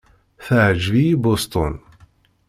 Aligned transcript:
Teɛjeb-iyi 0.45 1.15
Boston. 1.23 1.73